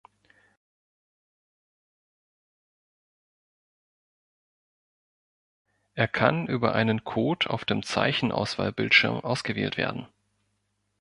Er 5.93 6.07
kann 6.07 6.47
über 6.47 6.73
einen 6.73 7.03
Code 7.03 7.47
auf 7.51 7.65
dem 7.65 7.83
Zeichenauswahlbildschirm 7.83 9.17
ausgewählt 9.19 9.77
werden. 9.77 10.07